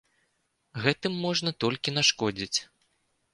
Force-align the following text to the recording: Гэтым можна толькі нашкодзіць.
Гэтым 0.85 1.13
можна 1.25 1.53
толькі 1.65 1.95
нашкодзіць. 1.99 2.59